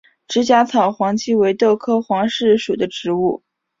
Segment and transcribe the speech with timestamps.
[0.27, 3.43] 直荚草黄耆为豆科黄芪属的植物。